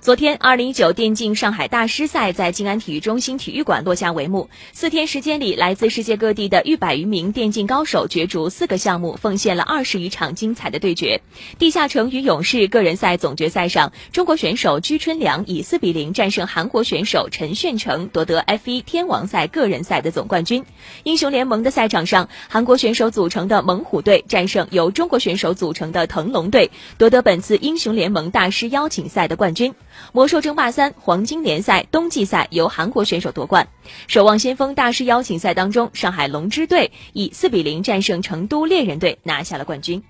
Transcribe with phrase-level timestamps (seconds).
[0.00, 4.48] 昨天，二零一九电竞上海大师赛在静安体育中心体育馆落下帷幕。
[4.72, 11.20] 四天时间里，来自世界各地的逾百余名电竞高手角逐四个项目，奉献了二十余场精彩的对决。
[11.58, 20.64] 地下城与勇士个人赛总决赛上，中国选手鞠春良以四比零战胜韩国选手陈炫成，夺得 F 一天王赛个人赛的总冠军。
[21.02, 29.74] 英雄联盟的赛场上，韩国选手组成的猛虎队战胜由中国选手组成的腾龙队，夺得本次英雄联盟大师邀请赛的冠军。
[30.12, 33.68] 魔兽争霸三黄金联赛冬季赛由韩国选手夺冠，
[34.06, 40.02] 守望先锋大师邀请赛当中，上海龙之队以四比零战胜成都猎人队，拿下了冠军。